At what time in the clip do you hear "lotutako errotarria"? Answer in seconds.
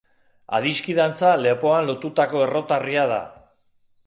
1.91-3.05